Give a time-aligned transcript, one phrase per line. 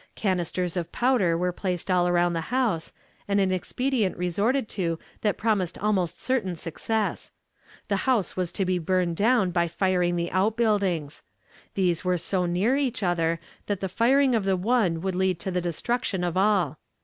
[0.15, 2.91] Canisters of powder were placed all around the house,
[3.27, 7.31] and an expedient resorted to that promised almost certain success.
[7.87, 11.21] The house was to be burned down by firing the outbuildings.
[11.75, 15.51] These were so near each other that the firing of the one would lead to
[15.51, 16.79] the destruction of all.